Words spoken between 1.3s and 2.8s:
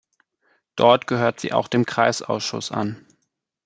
sie auch dem Kreisausschuss